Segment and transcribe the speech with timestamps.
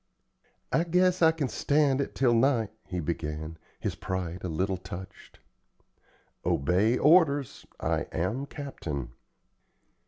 [0.71, 5.37] "I guess I can stand it till night," he began, his pride a little touched.
[6.43, 7.67] "Obey orders!
[7.79, 9.11] I am captain."